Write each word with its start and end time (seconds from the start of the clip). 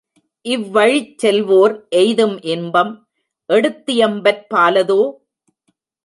இவ்வழிச் 0.45 1.11
செல்வோர் 1.23 1.75
எய்தும் 1.89 2.33
இன்பம் 2.45 2.93
எடுத்தியம்பற்பாலதோ? 3.49 5.01